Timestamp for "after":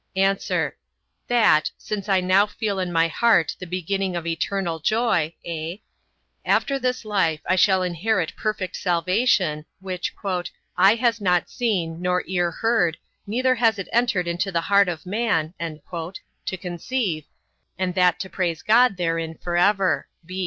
6.43-6.79